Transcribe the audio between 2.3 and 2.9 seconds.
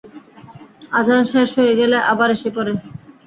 এসে পড়ে।